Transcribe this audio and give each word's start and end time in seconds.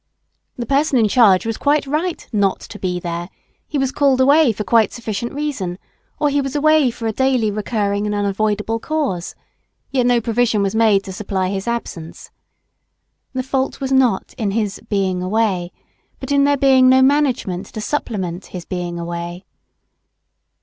The 0.57 0.65
person 0.65 0.97
in 0.97 1.07
charge 1.07 1.45
was 1.45 1.57
quite 1.59 1.85
right 1.85 2.27
not 2.33 2.59
to 2.61 2.79
be 2.79 2.99
"there," 2.99 3.29
he 3.67 3.77
was 3.77 3.91
called 3.91 4.19
away 4.19 4.51
for 4.51 4.63
quite 4.63 4.91
sufficient 4.91 5.31
reason, 5.31 5.77
or 6.19 6.29
he 6.29 6.41
was 6.41 6.55
away 6.55 6.89
for 6.89 7.05
a 7.05 7.11
daily 7.11 7.51
recurring 7.51 8.07
and 8.07 8.15
unavoidable 8.15 8.79
cause; 8.79 9.35
yet 9.91 10.07
no 10.07 10.19
provision 10.19 10.63
was 10.63 10.73
made 10.73 11.03
to 11.03 11.13
supply 11.13 11.49
his 11.49 11.67
absence. 11.67 12.31
The 13.33 13.43
fault 13.43 13.79
was 13.79 13.91
not 13.91 14.33
in 14.39 14.49
his 14.49 14.81
"being 14.89 15.21
away," 15.21 15.71
but 16.19 16.31
in 16.31 16.45
there 16.45 16.57
being 16.57 16.89
no 16.89 17.03
management 17.03 17.67
to 17.67 17.79
supplement 17.79 18.47
his 18.47 18.65
"being 18.65 18.97
away." 18.97 19.45